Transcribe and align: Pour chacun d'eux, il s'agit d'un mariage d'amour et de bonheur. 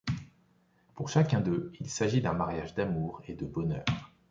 Pour 0.95 1.09
chacun 1.09 1.41
d'eux, 1.41 1.71
il 1.79 1.87
s'agit 1.87 2.21
d'un 2.23 2.33
mariage 2.33 2.73
d'amour 2.73 3.21
et 3.27 3.35
de 3.35 3.45
bonheur. 3.45 3.85